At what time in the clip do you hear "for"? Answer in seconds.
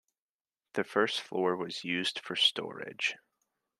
2.21-2.35